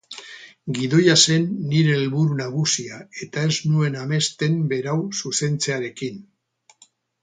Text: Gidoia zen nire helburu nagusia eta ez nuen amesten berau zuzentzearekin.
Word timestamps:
Gidoia 0.77 1.13
zen 1.33 1.45
nire 1.73 1.91
helburu 1.99 2.39
nagusia 2.41 2.99
eta 3.27 3.45
ez 3.53 3.61
nuen 3.71 4.01
amesten 4.07 4.61
berau 4.75 4.99
zuzentzearekin. 5.23 6.23